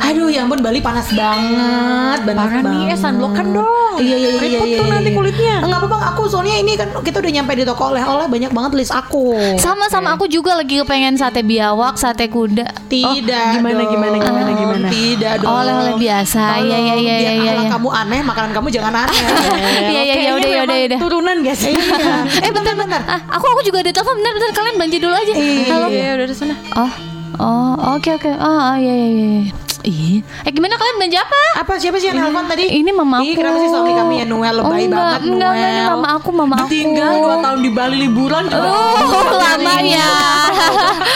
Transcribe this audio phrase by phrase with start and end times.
[0.00, 2.98] Aduh ya ampun Bali panas banget panas Parah nih, eh, banget.
[2.98, 3.96] sunblock kan dong.
[3.98, 5.16] Iya iya iya Keriput iya, tuh iya, nanti iya.
[5.16, 5.54] kulitnya.
[5.60, 8.94] Enggak apa-apa aku soalnya ini kan kita udah nyampe di toko oleh-oleh banyak banget list
[8.94, 12.66] aku Sama-sama aku juga lagi kepengen sate biawak, sate kuda.
[12.88, 13.90] Tidak gimana, dong.
[13.90, 14.86] gimana, gimana, gimana?
[14.88, 16.42] Tidak dong Oleh-oleh biasa.
[16.48, 17.68] Tolong, Iya, iya, iya, biar iya, iya.
[17.68, 19.18] kamu aneh Makanan kamu jangan aneh
[19.92, 20.98] Iya iya ya udah ya udah ya udah.
[20.98, 21.74] Turunan gak sih?
[21.74, 22.16] Iya.
[22.40, 25.32] Eh bentar bentar Ah, aku aku juga ada telepon bentar bentar kalian belanja dulu aja.
[25.68, 25.86] Halo.
[25.90, 26.54] Iya, udah di sana.
[26.72, 27.17] Oh.
[27.36, 28.30] Oh, oke oke.
[28.32, 29.52] Oh, oh iya iya iya.
[29.86, 31.42] Ih, eh gimana kalian belanja apa?
[31.62, 32.66] Apa siapa sih yang nelfon tadi?
[32.66, 33.40] Ini mama Ih, aku.
[33.40, 36.08] kenapa sih suami kami ya Noel lebay Oh, enggak, banget enggak, enggak, ini Noel mama
[36.18, 36.68] aku, mama aku.
[36.68, 38.68] Tinggal 2 tahun di Bali liburan juga.
[38.68, 40.10] Oh, lama ya.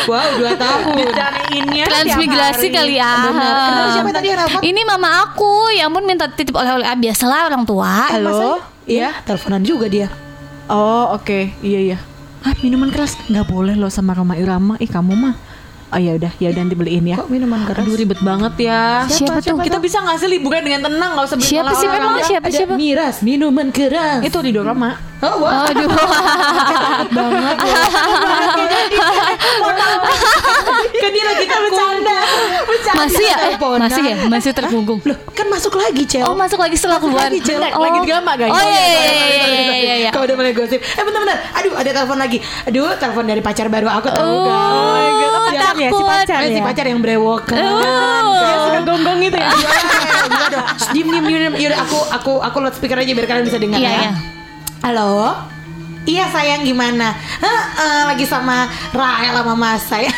[0.02, 3.12] Wow dua tahun Dicariinnya Transmigrasi kali ya.
[3.22, 3.54] Benar.
[3.66, 4.60] Kenapa siapa tadi yang nelfon?
[4.62, 8.10] Ini mama aku, ya ampun minta titip oleh-oleh ah, biasalah orang tua.
[8.10, 8.62] Halo?
[8.82, 10.10] Iya teleponan juga dia
[10.66, 11.52] Oh, oke.
[11.60, 11.98] Iya, iya.
[12.42, 14.78] Ah, minuman keras nggak boleh loh sama Roma Irama.
[14.78, 15.34] Ih, kamu mah.
[15.92, 17.20] Oh ya udah, ya udah nanti beliin ya.
[17.20, 17.84] Kok minuman keras?
[17.84, 19.04] Aduh ribet banget ya.
[19.04, 19.60] Siapa tuh?
[19.60, 22.56] Kita bisa nggak sih liburan dengan tenang nggak usah beli Siapa sih memang siapa Ada
[22.56, 22.74] siapa?
[22.80, 24.96] miras minuman keras Itu Ridho Roma.
[25.20, 25.86] Oh wah Aduh.
[27.12, 27.56] banget
[30.98, 32.18] Kan dia lagi bercanda
[32.92, 33.36] masih ya?
[33.50, 34.16] Eh, masih ya?
[34.26, 35.00] Masih tergunggung.
[35.02, 37.28] Loh kan masuk lagi Cel Oh, masuk lagi setelah keluar.
[37.28, 37.58] lagi, Cel.
[37.74, 37.82] Oh.
[37.82, 38.52] Lagi drama, guys.
[38.52, 39.94] Oh iya iya iya iya iya iya.
[40.06, 40.10] iya.
[40.10, 43.88] Kau udah mulai gosip Eh bentar-bentar Aduh ada telepon lagi Aduh telepon dari pacar baru
[43.88, 44.96] aku tahu Oh,
[45.42, 45.62] kan my God.
[45.62, 46.06] Pacar ya, si takut.
[46.08, 46.64] pacar Eh, si ya.
[46.64, 48.38] pacar yang brewokan Oh.
[48.38, 49.48] Kayak suka gonggong gitu ya.
[50.22, 50.66] Enggak dong.
[50.72, 53.88] Shh, Diem diem diem Yaudah aku aku aku loudspeaker aja biar kalian bisa dengar Iya,
[53.88, 53.98] ya.
[53.98, 54.12] iya.
[54.80, 55.10] Halo.
[56.02, 57.14] Iya sayang gimana?
[57.38, 57.62] Hah,
[58.10, 60.10] lagi sama Rael sama Mas saya.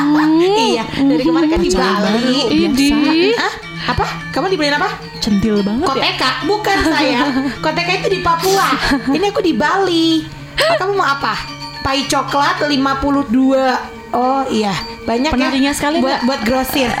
[0.68, 3.32] iya, dari kemarin kan di Bali.
[3.32, 3.52] Hah?
[3.88, 4.04] Apa?
[4.28, 4.92] Kamu dibeliin apa?
[5.18, 5.92] Centil banget ya.
[5.96, 6.30] Koteka?
[6.44, 7.32] Bukan sayang.
[7.64, 8.76] Koteka itu di Papua.
[9.08, 10.20] Ini aku di Bali.
[10.54, 11.32] Oh, kamu mau apa?
[11.80, 14.01] Pai coklat 52.
[14.12, 14.76] Oh iya,
[15.08, 16.92] banyak Penarinya ya sekali buat buat grosir.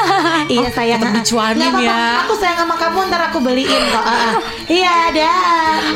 [0.52, 1.00] iya sayang.
[1.00, 2.20] tetap dicuanin Nggak apa-apa, ya.
[2.28, 4.04] Aku sayang sama kamu ntar aku beliin kok.
[4.08, 4.32] Ah, ah.
[4.68, 5.32] Iya ada.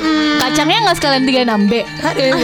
[0.01, 0.37] Mm.
[0.41, 1.81] Kacangnya nggak sekalian tiga nambe.
[2.01, 2.41] Aduh,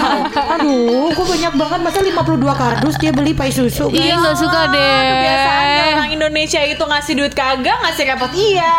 [0.56, 3.92] aduh, kok banyak banget masa 52 kardus dia beli pai susu.
[3.92, 5.00] Iya nggak suka deh.
[5.12, 8.72] Kebiasaan orang Indonesia itu ngasih duit kagak, ngasih repot iya.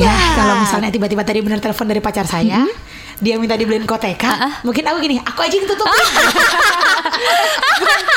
[0.00, 2.64] Ya, kalau misalnya tiba-tiba tadi benar telepon dari pacar saya,
[3.20, 4.32] dia minta dibeliin koteka,
[4.62, 5.92] mungkin aku gini, aku aja yang tutupin.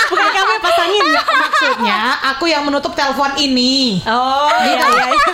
[0.03, 1.21] Bukan kamu yang pasangin ya?
[1.25, 1.99] Maksudnya,
[2.29, 3.99] aku yang menutup telepon ini.
[4.05, 5.05] Oh, iya iya.
[5.09, 5.31] iya.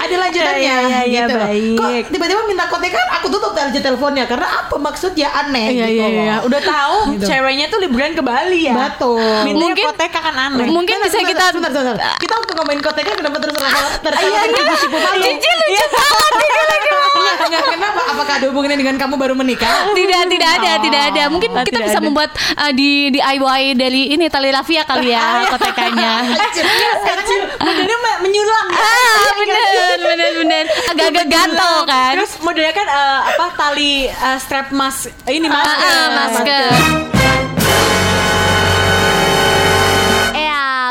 [0.00, 1.36] Ada lanjutannya Iya, iya, iya, gitu.
[1.36, 1.76] baik.
[1.76, 6.06] Kok tiba-tiba minta koteka, aku tutup aja teleponnya karena apa maksudnya aneh Iya gitu iya
[6.08, 6.34] iya.
[6.40, 6.48] loh.
[6.48, 7.24] Udah tahu Gitu.
[7.28, 8.74] ceweknya tuh liburan ke Bali ya.
[8.74, 9.20] Betul.
[9.44, 10.66] Minta Mungkin- koteka kan aneh.
[10.66, 12.16] Mungkin Bentar, bisa kita bentar, bentar, bentar.
[12.16, 13.54] Kita waktu ngomongin koteka kenapa terus
[14.00, 14.60] tertawa Iya, iya.
[14.64, 15.22] ibu-ibu malu?
[15.22, 16.88] Cici lucu banget Cici lagi
[17.20, 18.00] Enggak, enggak, kenapa?
[18.08, 19.92] Apakah ada hubungannya dengan kamu baru menikah?
[19.92, 21.22] Tidak, tidak ada, tidak ada.
[21.28, 22.06] Mungkin Oh, kita bisa ada.
[22.06, 26.12] membuat uh, di DIY dari ini tali rafia kali ya kotekanya.
[27.00, 28.60] Sekarang kan modelnya ya.
[28.72, 30.64] ah, bener, bener, bener.
[30.88, 32.12] Agak-agak gatel kan.
[32.16, 35.76] Terus modelnya kan eh, apa tali eh, strap mas ini masker.
[35.84, 36.70] ah, masker.
[36.70, 37.19] Iya,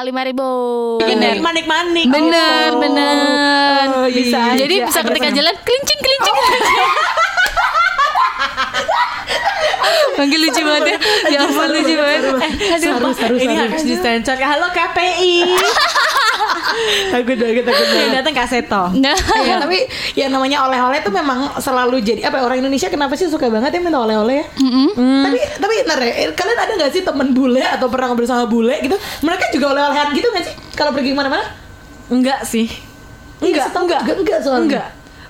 [0.10, 0.50] lima ribu.
[1.00, 1.38] Bener.
[1.38, 2.06] Manik-manik.
[2.10, 2.82] Bener, Oh.
[2.82, 3.16] bener.
[3.96, 4.86] Oh, bisa Jadi aja.
[4.90, 6.36] bisa Ada ketika jalan kelincing kelincing.
[10.18, 10.98] Panggil lucu banget ya.
[11.32, 12.22] Ya ampun lucu banget.
[12.28, 12.92] Eh, aduh.
[12.92, 13.64] Saru, saru, ini saru.
[13.64, 14.36] harus disensor.
[14.36, 15.36] Halo KPI.
[17.10, 17.88] Takut, takut, takut.
[17.90, 18.84] Yang datang Kak Seto.
[18.96, 19.18] Nah.
[19.48, 23.50] ya tapi yang namanya oleh-oleh tuh memang selalu jadi apa orang Indonesia kenapa sih suka
[23.50, 24.46] banget ya minta oleh-oleh ya?
[24.98, 28.46] Tapi tapi ntar ya, eh, kalian ada nggak sih temen bule atau pernah ngobrol sama
[28.46, 28.96] bule gitu?
[29.26, 30.56] Mereka juga oleh-olehan gitu nggak sih?
[30.78, 31.46] Kalau pergi ke mana-mana?
[32.10, 32.68] Enggak sih.
[33.40, 34.62] Enggak, setahu enggak, juga enggak soalnya.
[34.66, 34.88] Enggak.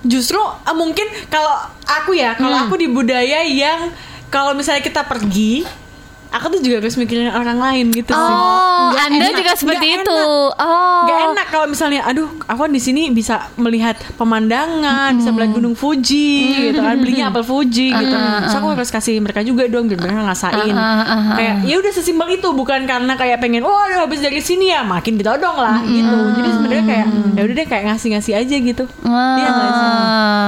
[0.07, 1.55] Justru eh, mungkin kalau
[1.85, 3.91] aku ya, kalau aku di budaya yang
[4.29, 5.65] kalau misalnya kita pergi,
[6.29, 8.17] aku tuh juga harus mikirin orang lain gitu sih.
[8.17, 10.21] Oh, Anda enak, juga seperti nggak itu.
[10.21, 10.61] enak.
[10.61, 11.01] Oh.
[11.09, 16.69] Gak enak kalau misalnya, aduh, aku di sini bisa melihat pemandangan, bisa melihat Gunung Fuji,
[16.69, 18.15] gitu kan, belinya apel Fuji, gitu.
[18.15, 20.75] Terus aku harus kasih mereka juga dong, biar mereka ngerasain.
[21.33, 24.85] Kayak ya udah sesimpel itu, bukan karena kayak pengen, oh, aduh, habis dari sini ya,
[24.85, 26.17] makin ditodong lah, gitu.
[26.37, 28.83] Jadi sebenarnya kayak, ya udah deh, kayak ngasih-ngasih aja gitu.
[29.05, 29.51] Iya.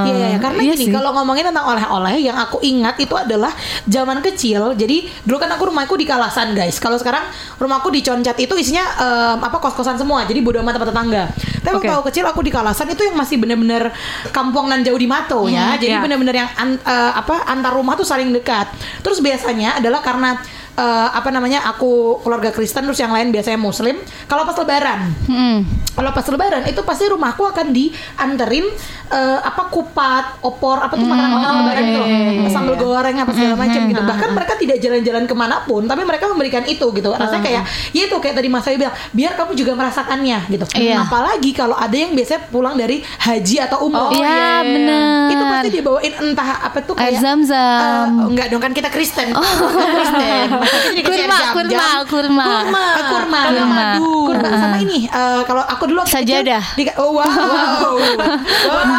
[0.02, 3.50] Iya, iya, karena Iya gini, kalau ngomongin tentang oleh-oleh yang aku ingat itu adalah
[3.90, 4.78] zaman kecil.
[4.78, 6.78] Jadi dulu kan aku rumahku di Kalasan, guys.
[6.78, 7.24] Kalau sekarang
[7.56, 10.28] rumahku di Concat itu isinya em, apa kos-kosan semua.
[10.28, 11.24] Jadi bodo amat tempat tetangga.
[11.62, 11.96] Tapi waktu Oke.
[11.96, 13.90] aku kecil aku di Kalasan itu yang masih bener-bener
[14.30, 15.80] kampung nan jauh di Mato ya.
[15.80, 16.04] Jadi iya.
[16.04, 18.68] bener-bener yang an- eh, apa antar rumah tuh saling dekat.
[19.00, 20.36] Terus biasanya adalah karena
[20.72, 23.96] eh, apa namanya aku keluarga Kristen terus yang lain biasanya Muslim.
[24.28, 25.64] Kalau pas Lebaran, Hmm.
[25.92, 28.66] Kalau pas Lebaran itu pasti rumahku akan dianterin
[29.08, 32.04] eh, apa kupat, opor, apa tuh makanan-makanan Lebaran itu,
[32.48, 34.02] sambal goreng apa segala macam gitu.
[34.02, 37.10] Bahkan mereka tidak jalan-jalan ke mana pun, tapi mereka memberikan itu gitu.
[37.10, 40.66] Rasanya kayak, ya itu kayak tadi Mas Ayu bilang, biar kamu juga merasakannya gitu.
[40.74, 41.04] Iya.
[41.04, 44.10] Apalagi kalau ada yang biasanya pulang dari haji atau umroh.
[44.12, 45.28] Iya, benar.
[45.30, 48.08] Itu pasti dibawain entah apa tuh kayak zam-zam.
[48.18, 49.28] eh, enggak dong kan kita Kristen.
[49.32, 50.46] Kita Kristen.
[50.52, 51.54] Maksudnya dikasih Kurma, air zam-zam.
[51.54, 52.46] kurma, kurma.
[52.46, 53.66] Kurma, Eh, kurma, Kurma.
[53.68, 55.00] madu, kurma sama ini.
[55.06, 56.64] eh, kalau aku dulu waktu kecil, Sajadah.
[56.78, 57.26] di- oh, wow.
[57.26, 57.98] wow.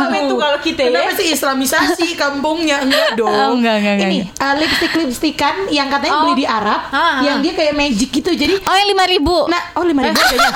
[0.02, 0.88] Apa itu kalau kita ya?
[0.90, 3.30] Kenapa sih Islamisasi kampungnya enggak dong?
[3.30, 6.22] Oh, enggak, enggak, enggak, Ini eh, lipstick lipstikan yang katanya Oh.
[6.26, 7.16] beli di Arab, Ah, ah.
[7.22, 8.30] yang dia kayak magic gitu.
[8.32, 9.46] Jadi Oh yang lima ribu.
[9.46, 10.50] Nah, oh lima ribu kayaknya.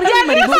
[0.00, 0.52] lima ribu.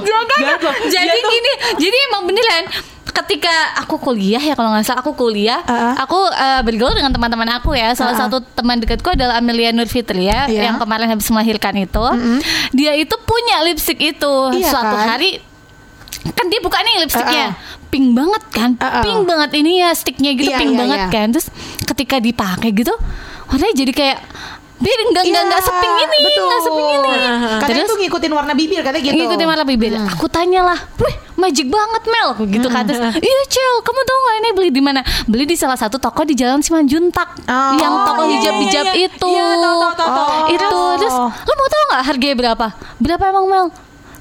[0.00, 0.38] Jangan.
[0.84, 2.64] Jadi gini, jadi emang beneran
[3.10, 5.94] ketika aku kuliah ya kalau nggak salah aku kuliah, Uh-uh.
[5.98, 7.92] aku eh, bergaul dengan teman-teman aku ya.
[7.92, 8.26] Salah Uh-uh.
[8.26, 10.70] satu teman dekatku adalah Amelia Nurfitria Iya.
[10.70, 12.04] yang kemarin habis melahirkan itu.
[12.70, 14.34] Dia itu punya lipstick itu.
[14.52, 15.06] Iya Suatu kan?
[15.16, 15.42] hari
[16.20, 17.88] kan dia buka nih lipstiknya Uh-uh.
[17.88, 19.00] pink banget kan Uh-uh.
[19.00, 21.08] pink banget ini ya sticknya gitu Iya, pink iya, banget iya.
[21.08, 21.48] kan terus
[21.86, 22.92] ketika dipakai gitu
[23.48, 24.18] warnanya jadi kayak
[24.80, 27.10] dia enggak enggak enggak seping ini Iya, enggak seping ini
[27.60, 29.16] Katanya terus tuh ngikutin warna bibir katanya gitu.
[29.20, 29.92] ngikutin warna bibir.
[30.10, 32.84] Aku tanya lah, wih magic banget Mel, aku gitu kan.
[32.84, 35.00] Terus, iya Cel, kamu tahu nggak ini beli di mana?
[35.24, 39.06] Beli di salah satu toko di Jalan Simanjuntak, Oh, yang toko iya, hijab-hijab iya, iya.
[39.08, 39.28] itu.
[39.28, 40.42] Iya, tahu, tahu, tahu, tahu.
[40.48, 40.92] Itu Oh.
[40.96, 42.66] terus, lo mau tahu nggak harganya berapa?
[42.96, 43.66] Berapa emang Mel?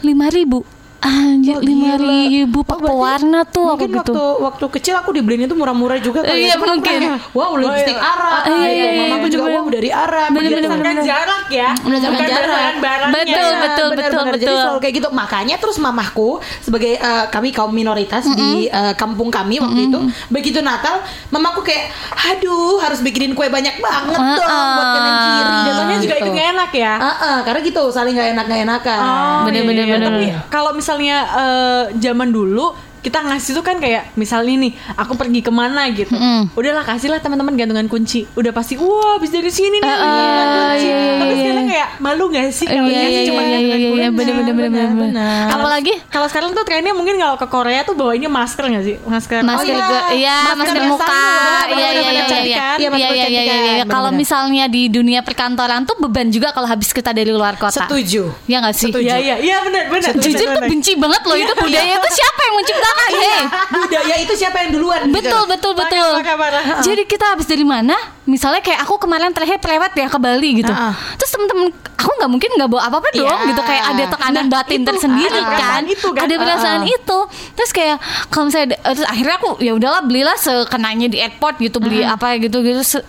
[0.02, 0.64] Lima ribu.
[1.00, 2.12] Anjir, Oh, lima gila.
[2.28, 4.12] ribu Oh, pakai berarti warna tuh aku Mungkin gitu.
[4.12, 6.56] waktu waktu kecil aku dibeliin itu murah-murah juga kali Iya, ya.
[6.60, 7.00] Mungkin.
[7.00, 8.04] kayak, Wow, lipstick iya.
[8.06, 8.32] Arab.
[8.36, 8.60] Iya, gitu.
[8.70, 10.28] iya, iya, Mamaku juga wow dari Arab.
[10.30, 10.68] Bener-bener, gitu.
[10.70, 11.70] Berdasarkan jarak ya.
[11.78, 12.74] Berdasarkan Bukan jarak.
[12.78, 13.16] barangnya.
[13.16, 14.24] Betul, Iya, betul, benar, betul.
[14.30, 14.60] Jadi betul.
[14.60, 15.10] selalu kayak gitu.
[15.10, 16.30] Makanya terus mamahku
[16.60, 21.00] sebagai eh, kami kaum minoritas di eh, kampung kami waktu itu, begitu Natal,
[21.30, 21.96] mamaku kayak,
[22.28, 25.56] aduh harus bikinin kue banyak banget dong buat kanan kiri.
[25.64, 26.22] Jatuhnya juga Gitu.
[26.22, 26.94] ikut gak enak ya.
[26.94, 29.00] Ah, ah, karena gitu saling gak enak gak enakan.
[29.00, 29.94] Oh, Bener, iya, bener, iya.
[29.96, 30.42] bener, Tapi bener.
[30.50, 35.50] kalau misalnya eh, zaman dulu kita ngasih tuh kan kayak misalnya nih aku pergi ke
[35.50, 36.12] mana gitu.
[36.12, 36.52] Mm.
[36.52, 38.28] udahlah kasihlah teman-teman gantungan kunci.
[38.34, 40.86] Udah pasti wah habis dari sini nih gantungan eh, kunci.
[40.86, 41.40] iya, iya, tapi iya.
[41.40, 44.18] sekarang kayak malu gak sih kalau Iya, iya, cuma iya, gantungan iya, iya, kunci?
[44.18, 45.12] bener, bener, bener, bener, bener.
[45.16, 45.48] bener.
[45.50, 45.94] Apalagi?
[46.08, 48.96] Kalau sekarang tuh trennya mungkin kalau ke Korea tuh bawainnya masker gak sih?
[49.02, 49.40] Masker.
[49.42, 49.86] Masker iya.
[49.86, 51.24] ke- iya Masker masker muka.
[51.70, 52.66] iya iya iya iya?
[52.76, 53.86] Iya, iya iya iya iya iya.
[53.86, 57.86] Kalau misalnya di dunia perkantoran tuh beban juga kalau habis kita dari luar kota.
[57.86, 58.32] Setuju.
[58.46, 58.92] ya nggak sih?
[58.92, 62.56] Iya iya iya benar benar jujur tuh benci banget loh itu budaya itu siapa yang
[62.56, 65.00] menciptakan hei Budaya itu siapa yang duluan?
[65.04, 65.16] gitu.
[65.16, 66.64] betul betul Parah, betul parah, parah.
[66.80, 70.70] jadi kita habis dari mana misalnya kayak aku kemarin terakhir pelewat ya ke Bali gitu
[70.70, 70.94] Ah.
[71.16, 73.48] terus temen-temen aku nggak mungkin nggak bawa apa-apa dong Iya.
[73.48, 76.22] gitu kayak ada tekanan Nah, batin itu, tersendiri ada kan itu kan.
[76.22, 76.96] ada perasaan Ah, ah.
[76.96, 77.18] itu
[77.54, 77.98] terus kayak
[78.28, 82.14] kalau misalnya eh, terus akhirnya aku ya udahlah belilah sekenanya di airport gitu beli Ah.
[82.14, 83.06] apa gitu gitu Se-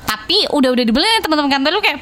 [0.00, 2.00] tapi udah udah dibeli teman-teman kantor lu kayak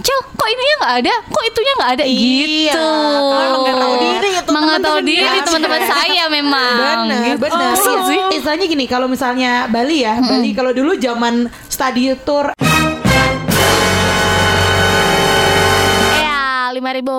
[0.00, 1.14] Cil, kok ininya nggak ada?
[1.24, 2.04] Kok itunya nggak ada?
[2.04, 2.90] Iya, gitu.
[3.30, 6.74] kalau nggak tahu diri itu nggak tahu teman-teman diri teman-teman saya memang.
[6.76, 7.38] Bener, Gitu.
[7.40, 7.70] bener.
[7.70, 8.18] Oh, Iya sih.
[8.34, 11.34] Istilahnya gini, kalau misalnya Bali ya, Bali kalau dulu zaman
[11.66, 12.50] study tour
[16.16, 16.40] Ya,
[16.70, 17.18] lima ribu.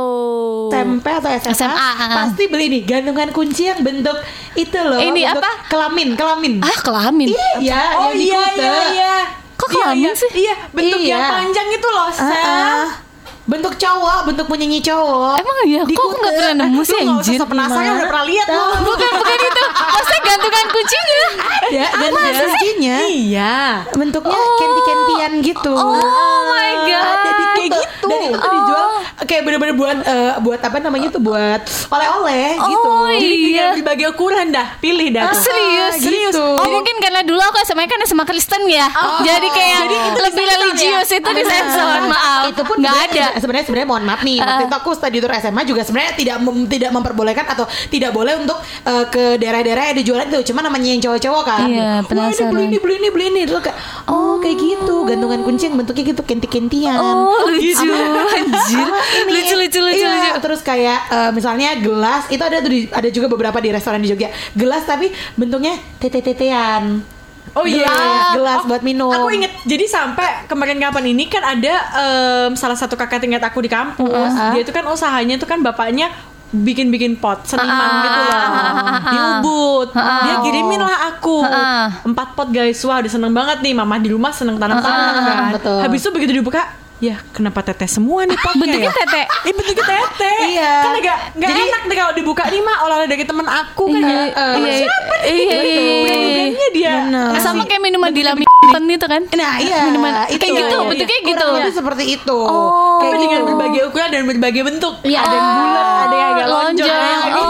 [0.71, 4.17] SMP atau SMA, SMA, pasti beli nih gantungan kunci yang bentuk
[4.53, 4.99] itu loh.
[4.99, 5.51] Ini bentuk apa?
[5.67, 6.53] Kelamin, kelamin.
[6.59, 7.27] Ah, kelamin.
[7.59, 9.15] Iya, oh yang di iya iya iya
[9.61, 10.11] Kok Iya, kelamin iya.
[10.11, 10.29] sih?
[10.35, 11.11] iya bentuk Iya.
[11.11, 12.85] yang panjang itu loh Ah, Sel ah.
[13.41, 15.35] Bentuk cowok, bentuk penyanyi cowok.
[15.35, 15.81] Emang iya?
[15.83, 17.35] Di Kok aku nggak pernah nemu sih, Lu anjir?
[17.35, 18.71] sok penasaran udah pernah lihat lu Tahu.
[18.85, 19.63] Bukan, bukan itu.
[19.91, 21.21] Maksudnya gantungan kuncinya.
[21.67, 22.95] Ada gantungan kuncinya.
[23.03, 23.55] iya
[23.91, 24.55] Bentuknya Oh.
[24.55, 25.73] kenti-kentian gitu.
[25.73, 25.99] Oh
[26.47, 27.03] my god.
[27.03, 28.07] Ada di Kayak gitu.
[28.07, 28.51] Dan itu Oh.
[28.55, 28.87] dijual
[29.21, 32.89] kayak bener-bener buat eh, buat apa namanya tuh buat oleh-oleh gitu.
[32.89, 33.45] Oh, Jadi iya.
[33.45, 35.41] tinggal dibagi ukuran dah Pilih dah Ah, tuh.
[35.43, 36.33] serius, Ah, serius.
[36.33, 36.45] gitu.
[36.57, 38.87] Oh mungkin karena dulu aku SMA kan SMA Kristen ya.
[39.21, 41.97] jadi kayak Jadi itu lebih religius itu disensor.
[42.03, 42.43] Maaf.
[42.47, 43.25] itu pun nggak ada.
[43.37, 46.67] sebenarnya sebenarnya mohon maaf nih waktu itu aku study tour SMA juga sebenarnya tidak mem-
[46.67, 51.01] tidak memperbolehkan atau tidak boleh untuk eh, ke daerah-daerah yang dijualan itu cuma namanya yang
[51.01, 52.51] cowok-cowok kan Iya, Wah, ini penasaran.
[52.51, 56.03] beli ini beli ini beli ini Terus kayak oh, kayak gitu gantungan kunci yang bentuknya
[56.07, 58.87] gitu kenti-kentian Oh lucu, Sama- anjir.
[59.13, 59.31] Ini.
[59.33, 60.39] Lucu, lucu, lucu, Iya, lucu.
[60.41, 64.07] terus kayak eh, misalnya gelas itu ada tuh di- ada juga beberapa di restoran di
[64.07, 67.03] Jogja gelas tapi bentuknya tete-tetean
[67.51, 69.11] Oh iya Gelas, gelas buat minum.
[69.11, 73.59] Aku inget Jadi sampai kemarin kapan ini Kan ada em, Salah satu kakak tingkat aku
[73.59, 74.55] di kampus Uh-uh.
[74.55, 76.15] Dia itu kan usahanya tuh kan bapaknya
[76.49, 78.39] bikin-bikin pot seniman Ah, gitu loh
[79.01, 81.87] di Ubud dia kirimin lah aku Ah.
[82.03, 85.37] empat pot guys wah udah seneng banget nih mama di rumah seneng tanam-tanam Ah, kan
[85.53, 85.79] betul.
[85.81, 86.67] habis itu begitu dibuka
[87.01, 88.93] ya kenapa teteh semua nih potnya Bentuknya ya?
[88.95, 89.21] tete.
[89.41, 90.73] Eh bentuknya tete Iya.
[90.79, 93.99] kan agak nggak Jadi- enak nih kalau dibuka nih mah olahraga dari temen aku kan
[93.99, 94.21] Iya, ya
[94.55, 96.03] iya, siapa nih iya, gitu iya, iya.
[96.05, 97.29] brand-brandnya dia Bener.
[97.39, 98.45] Sama kayak minuman di Lami
[98.91, 99.21] itu kan?
[99.27, 100.87] Nah iya Minuman- itu kayak gitu, Iya.
[100.87, 101.45] bentuknya gitu.
[101.51, 103.01] lebih seperti itu Oh.
[103.01, 103.47] Kayak dengan gitu.
[103.49, 104.93] berbagai ukuran dan berbagai bentuk.
[105.01, 105.19] Iya.
[105.19, 106.87] Ada yang bulat, ada yang agak lonjong, lonjong.
[106.87, 107.49] ada yang agak Oh,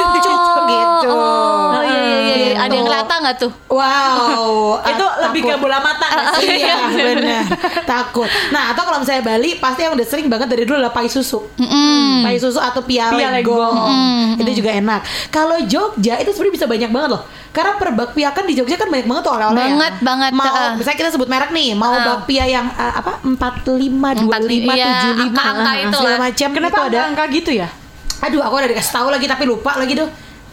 [0.64, 1.12] gitu.
[2.62, 3.52] Ada yang rata nggak tuh?
[3.68, 5.62] Wow Itu ah, lebih ke takut.
[5.62, 6.48] bola mata sih?
[6.58, 7.44] Iya benar
[7.84, 11.06] Takut Nah atau kalau misalnya Bali Pasti yang udah sering banget dari dulu adalah pai
[11.06, 12.22] susu Mm-mm.
[12.22, 13.62] Pai susu atau pia lego lego.
[14.38, 18.46] Itu juga enak Kalau Jogja itu sebenarnya bisa banyak banget loh Karena per bakpia kan
[18.46, 19.68] di Jogja kan banyak banget tuh oleh-oleh ya.
[19.68, 20.72] Banget, banget, Mau uh.
[20.74, 22.00] Misalnya kita sebut merek nih Mau Uh.
[22.02, 23.68] bakpia yang uh, apa 45,
[24.24, 26.20] 25, Iya, 75 angka-angka uh, itu Segala lah.
[26.22, 27.68] macam Kenapa itu ada ada angka gitu ya?
[28.22, 30.08] Aduh aku udah dikasih tahu lagi Tapi lupa lagi tuh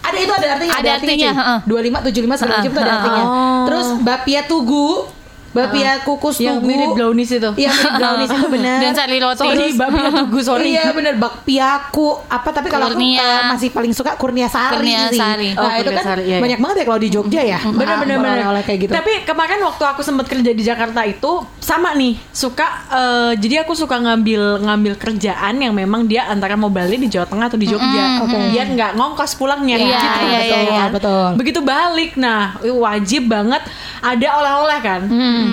[0.08, 1.58] ada itu ada artinya Ada artinya, heeh.
[1.64, 3.62] dua lima tujuh lima macam itu ada artinya heeh.
[3.66, 5.06] terus bapia tugu
[5.50, 6.68] bapia kukus Yang tugu.
[6.68, 7.50] mirip brownies itu.
[7.56, 9.40] iya mirip brownies itu benar Dan sari roti.
[9.40, 10.64] Sorry, bapia tugu, sorry.
[10.70, 15.48] iya benar bakpiaku apa tapi kalau aku uh, masih paling suka kurnia sari Kurnia sari.
[15.52, 16.42] nah Oh, itu kan sari, iya, iya.
[16.42, 17.58] banyak banget ya kalau di Jogja ya.
[17.60, 18.16] Bener Ah, bener.
[18.18, 18.92] Oleh-oleh kayak gitu.
[18.92, 23.72] Tapi kemarin waktu aku sempat kerja di Jakarta itu sama nih suka eh, jadi aku
[23.72, 27.66] suka ngambil ngambil kerjaan yang memang dia antara mau balik di Jawa Tengah atau di
[27.66, 28.20] Jogja.
[28.20, 28.36] Oke.
[28.48, 29.96] biar nggak ngongkos pulangnya Iya, gitu.
[30.22, 30.84] iya, betul, iya.
[30.88, 31.26] betul.
[31.36, 33.62] Begitu balik nah wajib banget
[33.98, 35.00] ada oleh-oleh kan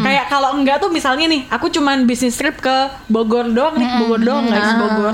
[0.03, 2.77] kayak kalau enggak tuh misalnya nih aku cuman bisnis trip ke
[3.09, 5.13] Bogor doang nih Bogor doang guys Bogor.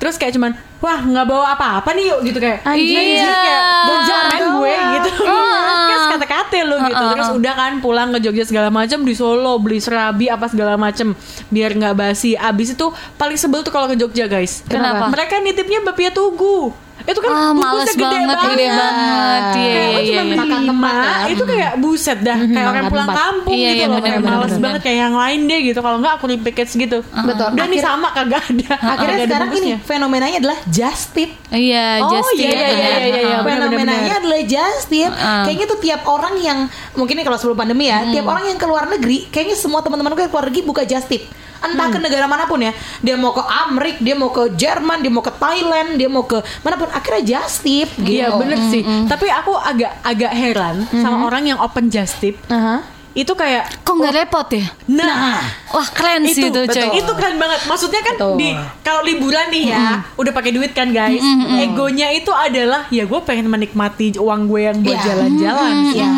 [0.00, 0.52] terus kayak cuman
[0.82, 2.66] wah nggak bawa apa-apa nih yuk gitu kayak.
[2.66, 2.98] Anjir.
[2.98, 5.10] Anjir, kayak Bogor jangan gue gitu.
[5.22, 7.04] Kan kata-kata lu gitu.
[7.14, 11.14] Terus udah kan pulang ke Jogja segala macam di Solo beli serabi apa segala macam
[11.54, 12.34] biar nggak basi.
[12.34, 14.66] Abis itu paling sebel tuh kalau ke Jogja guys.
[14.66, 15.06] Kenapa?
[15.06, 19.42] mereka nitipnya bapia tugu itu kan Ah, males bungkusnya gede banget, banget gede banget.
[19.42, 20.22] Iya, kayak iya, cuma iya.
[20.22, 21.14] beli Makan lima ya.
[21.26, 23.18] itu kayak buset dah kayak orang pulang tempat.
[23.18, 24.62] kampung Iya, gitu iya, loh bener, kayak bener, males bener.
[24.62, 27.48] banget kayak yang lain deh gitu kalau nggak aku package gitu Betul.
[27.52, 32.08] dan ini sama kagak ada akhirnya ada sekarang ini fenomenanya adalah just tip Iya, Oh,
[32.08, 32.48] just iya, tip.
[32.48, 33.38] iya, iya, iya, iya, iya.
[33.44, 35.10] Fenomenanya adalah just tip.
[35.10, 35.44] Uh-uh.
[35.44, 36.58] Kayaknya tuh tiap orang yang
[36.92, 40.26] mungkin ini kalau sebelum pandemi ya, tiap orang yang keluar negeri, kayaknya semua teman-teman gue
[40.26, 41.28] keluar negeri buka just tip.
[41.62, 45.08] Entah ke negara mana pun ya, dia mau ke Amerika, dia mau ke Jerman, dia
[45.08, 47.88] mau ke Thailand, dia mau ke mana pun, akhirnya just tip.
[47.94, 48.18] Gitu.
[48.18, 48.82] Iya bener sih.
[48.82, 52.34] Tapi aku agak agak heran sama orang yang open just tip.
[52.48, 52.82] Aha.
[53.12, 54.72] Itu kayak Kok nggak repot ya?
[54.88, 55.36] nah,
[55.68, 56.64] Wah keren sih itu, betul.
[56.64, 56.96] coy.
[56.96, 57.60] itu keren banget.
[57.62, 58.40] Maksudnya kan Betul.
[58.40, 58.48] di
[58.80, 59.80] kalau liburan nih ya,
[60.16, 61.20] udah pakai duit kan guys.
[61.60, 65.04] Egonya itu adalah ya gue pengen menikmati uang gue yang buat Iya.
[65.04, 65.74] jalan-jalan.
[65.92, 66.08] Iya,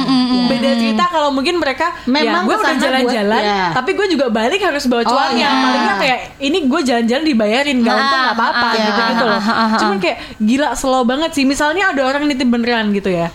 [0.47, 3.65] Beda cerita kalau mungkin mereka Memang ya gue udah jalan-jalan, iya.
[3.71, 5.41] tapi gue juga balik harus bawa Oh, cuannya.
[5.41, 5.51] iya.
[5.51, 9.25] Paling nggak kayak ini gue jalan-jalan dibayarin, gak Ah, untung nggak apa-apa ah, gitu gitu
[9.25, 9.35] loh.
[9.35, 11.45] ah, ah, ah, Cuman kayak gila slow banget sih.
[11.45, 13.29] Misalnya ada orang nitip beneran gitu ya.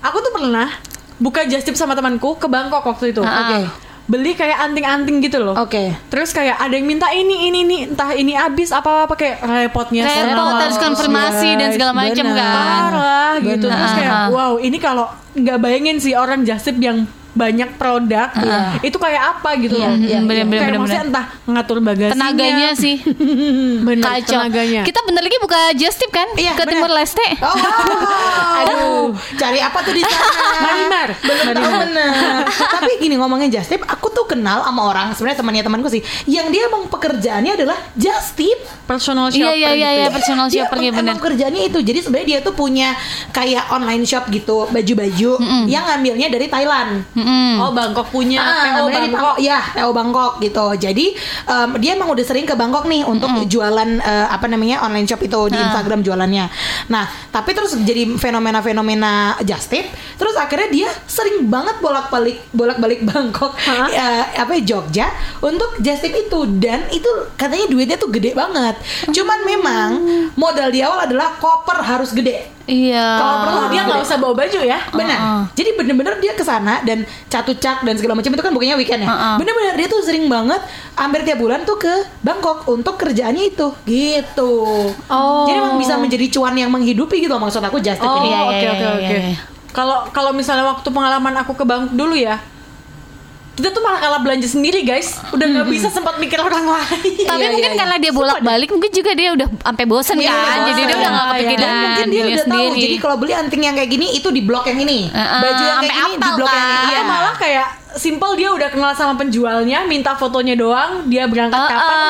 [0.00, 0.68] Aku tuh pernah
[1.16, 3.20] buka just tip sama temanku ke Bangkok waktu itu.
[3.20, 3.58] Ah, Oke.
[4.06, 5.54] Beli kayak anting-anting gitu loh.
[5.54, 5.94] Oke.
[6.08, 10.02] Terus kayak ada yang minta ini ini ini entah ini habis apa apa kayak repotnya
[10.02, 12.50] Repot, harus konfirmasi dan segala macam kan.
[12.50, 14.26] parah gitu terus kayak Ah.
[14.28, 15.06] wow ini kalau
[15.36, 18.28] nggak bayangin sih orang just tip yang banyak produk
[18.80, 22.12] itu kayak apa gitu Iya, loh iya, bener, kayak bener, bener, maksudnya entah ngatur bagasinya
[22.12, 22.96] Tenaganya sih
[23.86, 24.40] bener kacau.
[24.40, 26.26] tenaganya Kita bentar lagi buka just tip kan?
[26.34, 26.72] Iya, Ke bener.
[26.76, 27.26] Timur Leste.
[27.40, 27.54] Oh,
[28.60, 30.26] aduh, cari apa tuh di sana?
[30.64, 31.08] Marimar.
[31.16, 32.10] belum tahu bener.
[32.48, 36.48] Tapi gini ngomongin just tip, aku tuh kenal sama orang sebenarnya temannya temanku sih, yang
[36.48, 38.58] dia emang pekerjaannya adalah just tip.
[38.82, 40.08] personal Iya shopper iya iya gitu iya ya.
[40.10, 41.78] personal Dia shopper ya emang- kerjanya itu.
[41.80, 42.88] Jadi sebenarnya dia tuh punya
[43.30, 45.30] kayak online shop gitu, baju-baju
[45.66, 47.06] yang ngambilnya dari Thailand.
[47.20, 47.52] Mm-mm.
[47.60, 50.66] oh Bangkok punya Ah, PO namanya di Bangkok ya PO Bangkok gitu.
[50.74, 51.06] Jadi
[51.44, 55.20] em, dia emang udah sering ke Bangkok nih untuk jualan eh, apa namanya online shop
[55.20, 56.48] itu di Instagram jualannya.
[56.88, 59.12] Nah, tapi terus jadi fenomena-fenomena
[59.42, 59.84] just tip.
[60.16, 63.52] Terus akhirnya dia sering banget bolak-balik bolak-balik Bangkok
[63.92, 65.06] eh, apa ya, Jogja
[65.40, 68.76] untuk just tip itu dan itu katanya duitnya tuh gede banget.
[69.10, 69.88] Cuman memang
[70.34, 72.59] modal di awal adalah koper harus gede.
[72.70, 73.06] Iya.
[73.18, 75.18] Kalau perlu oh, dia nggak usah bawa baju ya Benar.
[75.18, 75.42] Uh-uh.
[75.58, 79.10] Jadi bener-bener dia ke sana dan catucak dan segala macam itu kan bukannya weekend ya.
[79.10, 79.34] Uh-uh.
[79.42, 80.62] Bener-bener dia tuh sering banget
[80.94, 81.90] hampir tiap bulan tuh ke
[82.22, 84.52] Bangkok untuk kerjaannya itu gitu.
[85.10, 85.44] Oh.
[85.44, 88.30] Jadi emang bisa menjadi cuan yang menghidupi gitu maksud aku just tip Oh, ini.
[88.30, 89.16] Iya, oke iya, oke iya, oke.
[89.18, 89.36] iya.
[89.70, 92.38] Kalau kalau misalnya waktu pengalaman aku ke Bangkok dulu ya,
[93.60, 95.20] kita tuh malah kalah belanja sendiri guys.
[95.28, 96.96] Udah nggak bisa sempat mikir orang lain.
[97.20, 100.40] Tapi Iya, mungkin iya, karena dia bolak-balik mungkin juga dia udah sampai bosen Iya, kan.
[100.40, 100.60] bosen.
[100.64, 102.40] Jadi dia udah gak Iya, kepikiran Dan mungkin dia udah tahu.
[102.42, 102.80] sendiri.
[102.80, 104.98] Jadi kalau beli anting yang kayak gini itu di blok yang ini.
[105.06, 106.72] Uh-uh, Baju yang kayak sampai gini di blok yang ini.
[106.72, 106.80] kan.
[106.82, 106.96] Iya.
[106.96, 111.68] Atau malah kayak simple dia udah kenal sama penjualnya, minta fotonya doang, dia berangkat Ah,
[111.68, 112.08] kapan udah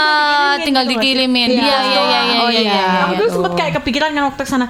[0.54, 1.49] dikirimin tinggal gitu, dikirimin.
[1.50, 1.59] Iya.
[1.59, 2.61] Iya iya iya iya Oh, iya.
[2.61, 2.71] iya.
[2.71, 2.85] iya.
[3.02, 3.35] Aku dulu Gitu.
[3.35, 4.66] sempet kayak kepikiran kan waktu sana.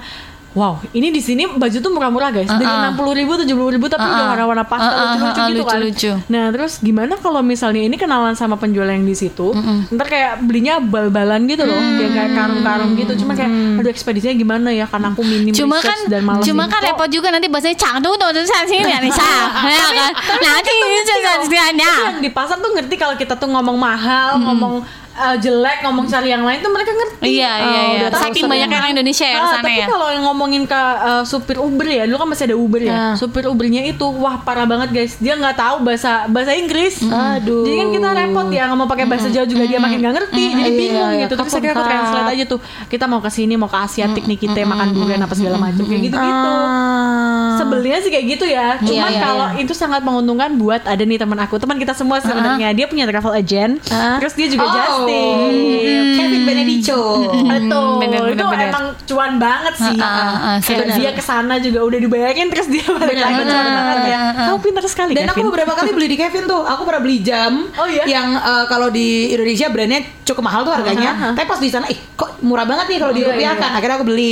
[0.51, 2.51] Wow, ini di sini baju tuh murah-murah guys.
[2.51, 2.83] Dari Uh-uh.
[2.83, 4.31] enam puluh ribu, tujuh puluh ribu, tapi udah Uh-uh.
[4.35, 5.79] warna-warna pastel Uh-uh, lucu-lucu uh-uh, gitu kan.
[5.79, 6.11] lucu-lucu.
[6.27, 9.55] Nah, terus gimana kalau misalnya ini kenalan sama penjual yang di situ,
[9.95, 13.13] ntar kayak belinya bal-balan gitu loh, yang kayak karung-karung gitu.
[13.23, 14.91] Cuma kayak, aduh ekspedisinya gimana ya?
[14.91, 18.29] Karena aku minim Cuma kan dan malas cuma kan repot juga nanti bahasanya cangdu tuh
[18.35, 20.11] tuh sini ya nih ya kan.
[20.35, 20.71] Nanti
[21.47, 21.91] sebenarnya.
[22.11, 26.29] yang di pasar tuh ngerti kalau kita tuh ngomong mahal, ngomong uh, jelek, ngomong cari
[26.29, 27.27] yang lain tuh mereka ngerti.
[27.31, 28.07] Iya iya Oh, iya.
[28.09, 29.85] tahu Saking banyaknya orang Indonesia ya Ah, ke sana tapi ya.
[29.87, 32.91] kalau yang ngomongin ke uh, supir Uber ya, dulu kan masih ada Uber ya.
[32.91, 33.13] Nah.
[33.13, 35.13] Supir Ubernya itu wah parah banget guys.
[35.17, 37.01] Dia nggak tahu bahasa bahasa Inggris.
[37.01, 37.63] Aduh.
[37.63, 40.43] Jadi kan kita repot ya nggak mau pakai bahasa Jawa juga dia makin nggak ngerti.
[40.51, 41.33] Jadi Iya, bingung iya, gitu.
[41.35, 42.59] Terus akhirnya aku translate aja tuh.
[42.87, 46.01] Kita mau ke sini, mau ke Asiatik nih kita makan durian apa segala macam kayak
[46.05, 46.49] gitu-gitu.
[46.51, 47.57] Ah.
[47.57, 48.67] Sebelnya sih kayak gitu ya.
[48.77, 49.61] Cuman Iya, iya, kalau iya.
[49.61, 52.73] itu sangat menguntungkan buat ada nih teman aku, teman kita semua sebenarnya.
[52.73, 53.81] Dia punya travel agent.
[54.21, 54.65] Terus dia juga
[55.01, 55.49] Oh.
[55.49, 56.05] Justin.
[56.11, 57.01] Kevin Benedico.
[57.41, 57.89] Betul.
[57.99, 58.67] bener, bener, itu bener.
[58.67, 59.97] emang cuan banget sih.
[59.97, 60.95] Kayak bener.
[60.95, 63.99] dia ke sana juga udah dibayarin terus dia balik Bener, lagi bener, cuan bener, banget
[64.05, 64.19] ya.
[64.41, 66.61] Kamu pintar sekali Dan aku beberapa kali beli di Kevin tuh.
[66.63, 68.03] Aku pernah beli jam Oh, iya?
[68.05, 71.33] yang eh, kalau di Indonesia brandnya cukup mahal tuh harganya.
[71.33, 73.69] Tapi pas di sana, ih kok murah banget nih kalau Iya, dirupiahkan.
[73.73, 74.31] Akhirnya aku beli.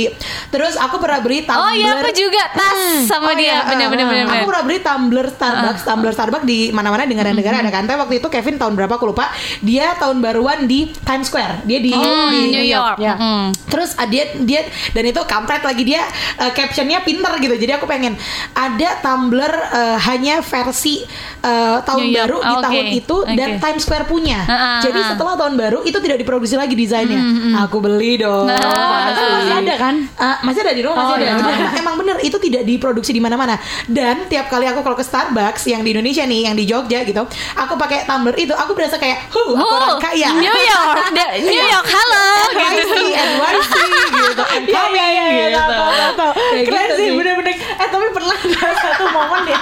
[0.50, 1.62] Terus aku pernah beli tumbler.
[1.62, 3.62] Oh iya aku juga tas sama Oh dia.
[3.62, 3.86] iya.
[4.26, 7.84] Aku pernah beli tumbler Starbucks, tumbler Starbucks di mana-mana di negara-negara ada kan.
[7.84, 9.30] Tapi waktu itu Kevin tahun berapa aku lupa.
[9.60, 11.62] Dia tahun baruan di Times Square.
[11.64, 12.96] Dia di, Hmm, di New York.
[12.98, 13.14] Ya.
[13.14, 13.46] Mm.
[13.68, 16.02] Terus ah, dia dia dan itu kampret lagi dia
[16.36, 17.54] eh, captionnya pinter gitu.
[17.54, 18.16] Jadi aku pengen
[18.52, 21.04] ada Tumblr eh, hanya versi
[21.40, 22.18] eh, tahun New York.
[22.20, 23.60] baru di Oh, tahun itu dan Oke.
[23.60, 24.38] Times Square punya.
[24.42, 25.06] Ah, ah, Jadi ah.
[25.14, 27.20] setelah tahun baru itu tidak diproduksi lagi desainnya.
[27.62, 28.48] Aku beli dong.
[28.48, 28.58] Nah.
[28.58, 29.24] Pasti.
[29.30, 29.94] Masih ada kan?
[30.16, 31.38] Ah, masih ada di rumah masih Oh, ada.
[31.40, 33.56] Cuma emang, bener itu tidak diproduksi di mana-mana.
[33.86, 37.22] Dan tiap kali aku kalau ke Starbucks yang di Indonesia nih, yang di Jogja gitu,
[37.54, 40.28] aku pakai tumbler itu, aku berasa kayak, huh, aku orang Oh, kaya.
[40.50, 40.96] New York,
[41.40, 42.24] New York, halo.
[42.50, 43.74] YC, NYC
[44.10, 46.26] gitu, I'm Iya coming iya iya gitu.
[46.66, 47.54] Keren gitu sih bener-bener.
[47.56, 49.60] Eh tapi pernah ada satu momen ya.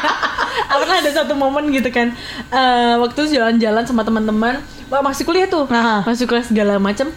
[0.71, 2.09] pernah ada satu momen gitu kan.
[2.49, 5.69] Eh waktu jalan-jalan sama teman-teman, masih kuliah tuh.
[5.69, 6.05] Aha.
[6.05, 7.09] Masih kuliah segala macam.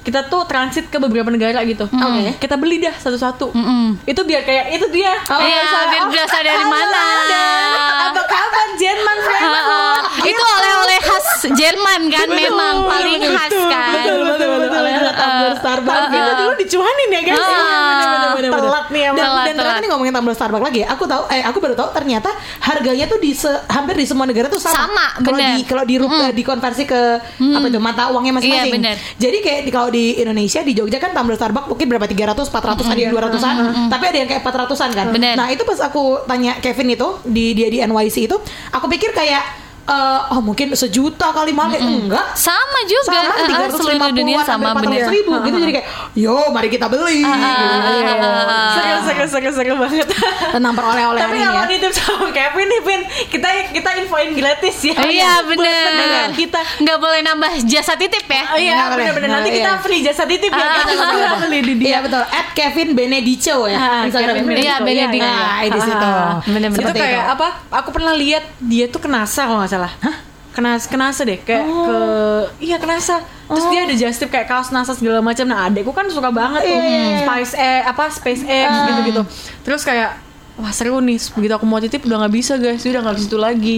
[0.00, 1.84] Kita tuh transit ke beberapa negara gitu.
[1.84, 2.32] Oke.
[2.40, 3.52] Kita beli dah satu-satu.
[3.52, 4.00] Mm-mm.
[4.08, 5.12] Itu biar kayak itu dia.
[5.28, 5.60] Oh, Iya,
[5.92, 6.79] biar berasa dari mana.
[11.60, 13.92] Jerman kan memang paling khas kan.
[13.94, 14.80] Betul, betul, betul.
[14.80, 16.06] Oleh-oleh tumbler Starbucks.
[16.08, 16.40] Kita gitu.
[16.40, 17.40] dulu dicuanin ya guys.
[17.40, 18.50] Bener-bener.
[18.50, 19.16] Telat nih emang.
[19.16, 20.80] dan, Telat, dan ternyata nih ngomongin tumbler Starbucks lagi.
[20.86, 24.48] Aku tahu eh aku baru tahu ternyata harganya tuh di se- hampir di semua negara
[24.48, 24.74] tuh sama.
[24.80, 27.00] Sama, Kalau di kalau di rupiah dikonversi ke
[27.36, 28.70] apa itu mata uangnya masing-masing.
[28.70, 28.96] Iya, bener.
[29.20, 32.88] Jadi kayak di, kalau di Indonesia di Jogja kan tumbler Starbucks mungkin berapa 300, 400,
[32.88, 33.54] ada yang 200-an,
[33.88, 35.06] tapi ada yang kayak 400-an kan.
[35.10, 35.34] Bener.
[35.36, 38.36] Nah, itu pas aku tanya Kevin itu di dia di NYC itu,
[38.70, 43.10] aku pikir kayak eh, oh mungkin sejuta kali mahal Eh, enggak Sama juga.
[43.14, 45.06] sama tiga ratus lima dunia sama bener.
[45.06, 47.64] ribu gitu jadi kayak yo mari kita beli Ah, gitu.
[47.80, 48.02] Seru
[49.22, 50.08] seru seru seru banget.
[50.50, 54.94] tentang peroleh-olehan Tapi kalau ya nitip sama Kevin nih Pin Kita kita infoin gratis ya
[54.98, 56.28] Iya Buat pendengar bener.
[56.32, 58.42] kita Nggak boleh nambah jasa titip ya.
[58.50, 59.56] Oh iya Nggak, Nanti iya.
[59.58, 62.22] kita free jasa titip ya Ah, Kita beli di dia Iya betul.
[62.22, 63.76] At Kevin Benedico ya.
[63.76, 64.62] Ah, Instagram Benedico.
[64.62, 65.24] Iya, Benedico.
[65.24, 66.06] Nah, di situ.
[66.06, 66.34] Ah.
[66.40, 70.16] Itu Seperti kayak apa Aku pernah lihat Dia tuh kenasa kalau nggak salah Hah?
[70.50, 71.98] Kenas, kenasa deh kayak ke
[72.58, 75.42] iya kenasa terus dia ada just tip kayak kaos nasa segala macam.
[75.50, 76.78] Nah adekku kan suka banget tuh.
[77.26, 79.22] spice eh apa space X gitu gitu
[79.66, 83.16] terus kayak wah seru nih begitu aku mau titip udah nggak bisa guys udah nggak
[83.16, 83.76] ke situ lagi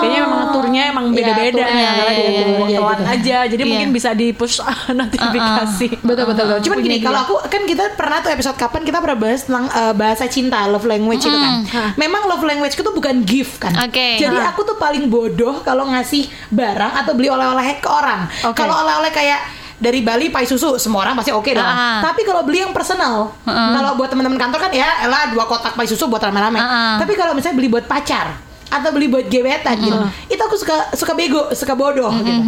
[0.00, 2.24] kayaknya memang turnya emang Iya, beda-beda turnya, ya karena iya, tuh
[2.64, 3.04] iya, telat gitu.
[3.10, 3.68] aja jadi Iya.
[3.68, 4.56] mungkin bisa di push
[5.00, 6.58] notifikasi Betul betul betul.
[6.66, 9.94] Cuman gini, kalau aku kan kita pernah tuh episode kapan kita pernah bahas tentang eh,
[9.94, 11.52] bahasa cinta, love language itu kan.
[11.96, 13.72] Memang love language itu bukan gift kan.
[13.80, 14.16] Oke.
[14.16, 18.26] Jadi aku tuh paling bodoh kalau ngasih barang atau beli oleh-oleh ke orang.
[18.42, 18.56] Oke.
[18.56, 21.64] Kalau oleh-oleh kayak dari Bali pai susu semua orang pasti oke dong.
[21.64, 22.04] Ah.
[22.04, 25.88] Tapi kalau beli yang personal, kalau buat teman-teman kantor kan ya elah dua kotak pai
[25.88, 26.60] susu buat rame-rame.
[26.60, 27.00] Ah.
[27.00, 28.36] Tapi kalau misalnya beli buat pacar
[28.70, 29.98] atau beli buat gebetan gitu,
[30.30, 32.42] itu aku suka suka bego, suka bodoh gitu.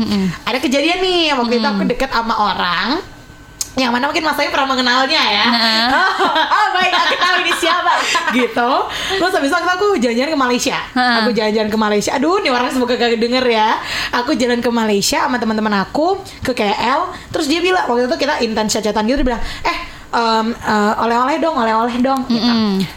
[0.46, 3.02] Ada kejadian nih waktu itu aku deket sama orang
[3.72, 5.44] yang mana mungkin Mas Ayu pernah mengenalnya ya.
[6.56, 7.92] oh, baik, aku tahu ini siapa.
[8.36, 8.70] gitu.
[9.16, 10.76] Terus habis itu aku jalan-jalan ke Malaysia.
[10.92, 11.24] Ha.
[11.24, 12.10] Aku jalan-jalan ke Malaysia.
[12.20, 13.80] Aduh, nih orang semoga gak denger ya.
[14.12, 17.16] Aku jalan ke Malaysia sama teman-teman aku ke KL.
[17.32, 19.78] Terus dia bilang waktu itu kita intens chat-chatan gitu dia bilang, "Eh,
[20.12, 22.52] em, eh, oleh-oleh dong, oleh-oleh dong." gitu.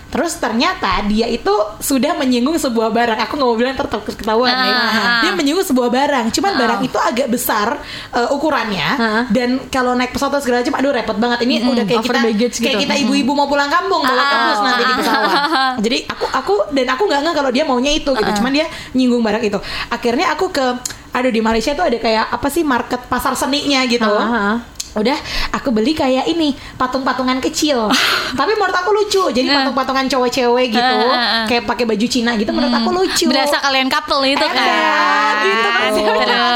[0.05, 3.19] Terus ternyata dia itu sudah menyinggung sebuah barang.
[3.19, 4.71] Aku nggak mau bilang ter- ter- ketahuan Ah, ya.
[4.71, 5.19] ah, ah.
[5.19, 6.31] Dia menyinggung sebuah barang.
[6.31, 6.57] Cuman Ah.
[6.57, 7.67] barang itu agak besar
[8.11, 9.23] eh, ukurannya Ah.
[9.27, 11.39] dan kalau naik pesawat segala macam aduh repot banget.
[11.41, 12.79] Ini udah kayak over kita kayak gitu.
[12.79, 14.27] kita ibu-ibu mau pulang kampung bawa Ah.
[14.29, 15.35] kardus nanti di pesawat.
[15.81, 18.23] Jadi aku aku dan aku nggak nggak kalau dia maunya itu gitu.
[18.25, 18.35] Ah.
[18.35, 19.59] Cuman dia nyinggung barang itu.
[19.89, 20.65] Akhirnya aku ke
[21.11, 24.07] aduh di Malaysia tuh ada kayak apa sih market pasar seninya gitu.
[24.07, 24.55] Ah, ah.
[24.95, 25.17] Udah
[25.51, 27.91] aku beli kayak ini patung-patungan kecil.
[28.31, 29.23] Tapi menurut aku lucu.
[29.29, 31.45] Jadi patung-patungan cowok-cewek gitu Eh, eh, eh.
[31.47, 33.27] kayak pakai baju Cina gitu menurut aku lucu.
[33.27, 35.35] Berasa kalian couple itu kan.
[35.43, 35.69] gitu.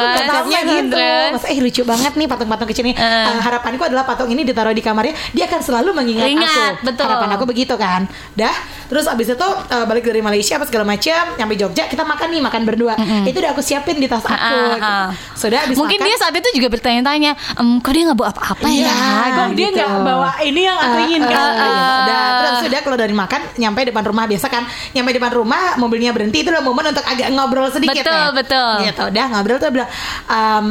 [0.10, 0.97] Konsepnya gitu.
[1.30, 3.28] Mas, eh lucu banget nih patung-patung kecil ini Eh.
[3.30, 6.86] Eh, harapanku adalah patung ini ditaruh di kamarnya dia akan selalu mengingat Ingat, aku.
[6.88, 7.06] betul.
[7.06, 8.08] harapan aku begitu kan.
[8.34, 8.54] Dah
[8.89, 12.41] terus abis itu eh, balik dari Malaysia apa segala macam nyampe Jogja kita makan nih
[12.41, 14.34] makan berdua itu udah aku siapin di tas aku
[14.75, 15.13] ah.
[15.32, 18.65] sudah abis Mungkin makan, dia saat itu juga bertanya-tanya, "Em, kok dia nggak bawa apa-apa
[18.65, 19.30] Iya, ya?
[19.32, 19.78] kok dia gitu.
[19.78, 21.69] nggak bawa ini yang aku inginkan eh, gitu.
[21.69, 25.62] eh, Udah, terus sudah kalau dari makan nyampe depan rumah biasa kan nyampe depan rumah
[25.75, 28.34] mobilnya berhenti itu udah momen untuk agak ngobrol sedikit Betul, ya.
[28.34, 28.71] betul.
[28.84, 29.89] gitu udah ngobrol tuh bilang
[30.25, 30.65] "Em,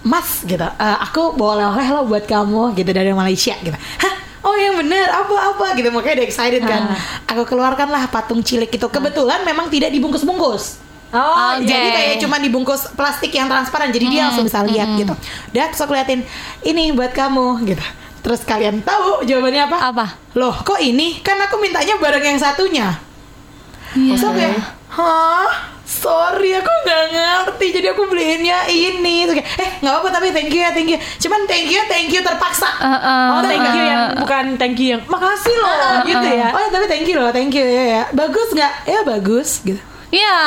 [0.00, 4.14] Mas gitu "eh, aku bawa oleh-oleh lo buat kamu gitu dari Malaysia gitu hah
[4.48, 6.96] Oh yang bener apa apa gitu makanya udah excited kan.
[7.28, 8.86] Aku keluarkan lah patung cilik itu.
[8.88, 10.88] Kebetulan memang tidak dibungkus-bungkus.
[11.08, 11.64] Oh, Oke.
[11.64, 15.16] Jadi kayak cuma dibungkus plastik yang transparan Jadi dia langsung bisa lihat gitu
[15.56, 16.20] Udah terus aku liatin
[16.60, 17.80] Ini buat kamu gitu
[18.20, 19.88] Terus kalian tahu jawabannya apa?
[19.88, 20.06] Apa?
[20.36, 21.16] Loh kok ini?
[21.24, 22.92] Kan aku mintanya barang yang satunya
[23.96, 24.60] Terus aku kayak
[24.92, 25.77] Hah?
[25.88, 27.66] Sorry aku nggak ngerti.
[27.72, 29.24] Jadi aku beliinnya ini.
[29.24, 31.00] Terus kayak, Eh nggak apa-apa tapi thank you ya thank you.
[31.18, 32.68] Cuman thank you thank you terpaksa.
[32.68, 36.28] Eh, eh, Oh, thank you eh, yang bukan thank you yang makasih loh Ah, gitu
[36.28, 36.48] ya.
[36.52, 37.64] Oh tapi thank you loh thank you.
[37.64, 38.02] Ya, ya.
[38.12, 38.72] Bagus nggak?
[38.84, 40.38] Ya bagus gitu Iya.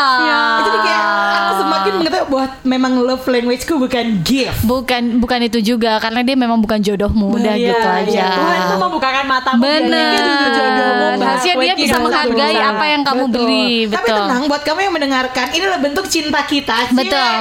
[0.60, 5.97] Jadi kayak aku semakin mengetahui bahwa memang love languageku bukan gift Bukan bukan itu juga
[5.97, 8.10] karena dia memang bukan jodohmu udah Iya, gitu aja.
[8.10, 8.30] iya.
[8.34, 11.17] Tuhan tuh membukakan matamu Bener.
[11.21, 13.36] Harusnya dia bisa menghargai apa yang kamu Betul.
[13.38, 13.71] beli.
[13.86, 14.17] Tapi Betul.
[14.19, 17.21] tenang buat kamu yang mendengarkan Ini adalah bentuk cinta kita Betul.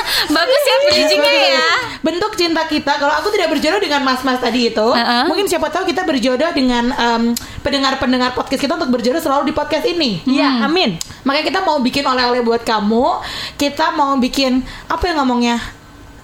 [0.36, 1.68] Bagus ya bridgingnya ya.
[2.00, 5.26] Bentuk cinta kita Kalau aku tidak berjodoh dengan mas-mas tadi itu Uh-uh.
[5.26, 7.22] Mungkin siapa tahu kita berjodoh dengan em,
[7.60, 10.94] Pendengar-pendengar podcast kita Untuk berjodoh selalu di podcast ini Iya, amin.
[11.22, 13.06] Makanya kita mau bikin oleh-oleh buat kamu
[13.54, 15.58] Kita mau bikin Apa yang ngomongnya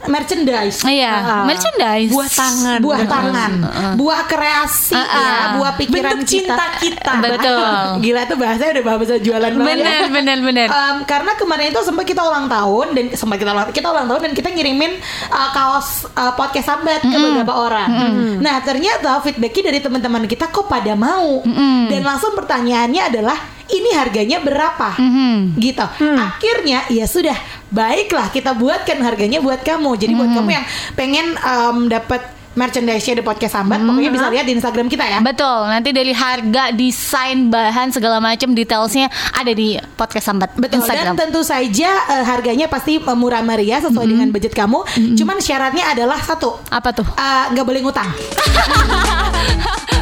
[0.05, 1.45] Merchandise Iya, Ah.
[1.49, 2.13] merchandise.
[2.13, 2.79] Buah tangan.
[2.79, 3.51] buah tangan,
[3.97, 5.09] buah kreasi Uh-uh.
[5.09, 7.13] ya, buah pikiran Bentuk cinta kita.
[7.19, 7.65] Betul.
[8.05, 9.67] Gila tuh bahasanya udah bahasa jualan banget.
[9.73, 10.09] Bener, ya.
[10.13, 10.69] bener, bener.
[10.69, 14.21] Em, karena kemarin itu sempat kita ulang tahun dan sempat kita ulang, kita ulang tahun
[14.21, 14.93] dan kita ngirimin
[15.27, 17.89] uh, kaos uh, podcast sambat ke beberapa orang.
[18.39, 21.41] Nah ternyata feedbacknya dari teman-teman kita kok pada mau
[21.89, 24.95] dan langsung pertanyaannya adalah ini harganya berapa?
[25.57, 25.87] Gitu.
[26.17, 27.35] Akhirnya ya sudah
[27.69, 29.91] baiklah kita buatkan harganya buat kamu.
[29.97, 32.23] Jadi buat kamu yang pengen em, dapat
[32.57, 35.21] merchandise-nya di podcast sambat, pokoknya bisa lihat di Instagram kita ya.
[35.21, 41.21] Betul, nanti dari harga, desain, bahan segala macam detailsnya ada di podcast sambat Betul Instagram.
[41.21, 44.89] dan tentu saja eh, harganya pasti eh, murah meriah sesuai dengan budget kamu.
[45.21, 47.05] Cuman syaratnya adalah satu Apa tuh?
[47.05, 48.09] eh, nggak boleh ngutang.